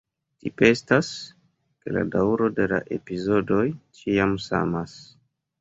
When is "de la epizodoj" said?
2.61-3.63